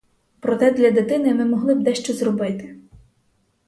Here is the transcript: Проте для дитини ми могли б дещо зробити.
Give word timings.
Проте 0.39 0.71
для 0.71 0.91
дитини 0.91 1.33
ми 1.33 1.45
могли 1.45 1.75
б 1.75 1.81
дещо 1.83 2.13
зробити. 2.13 2.75